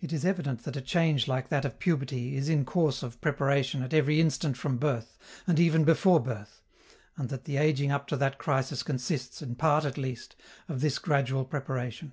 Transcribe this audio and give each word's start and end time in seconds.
It 0.00 0.12
is 0.12 0.24
evident 0.24 0.64
that 0.64 0.74
a 0.74 0.80
change 0.80 1.28
like 1.28 1.50
that 1.50 1.64
of 1.64 1.78
puberty 1.78 2.36
is 2.36 2.48
in 2.48 2.64
course 2.64 3.04
of 3.04 3.20
preparation 3.20 3.80
at 3.80 3.94
every 3.94 4.20
instant 4.20 4.56
from 4.56 4.76
birth, 4.76 5.16
and 5.46 5.60
even 5.60 5.84
before 5.84 6.18
birth, 6.18 6.62
and 7.16 7.28
that 7.28 7.44
the 7.44 7.56
ageing 7.56 7.92
up 7.92 8.08
to 8.08 8.16
that 8.16 8.38
crisis 8.38 8.82
consists, 8.82 9.42
in 9.42 9.54
part 9.54 9.84
at 9.84 9.96
least, 9.98 10.34
of 10.68 10.80
this 10.80 10.98
gradual 10.98 11.44
preparation. 11.44 12.10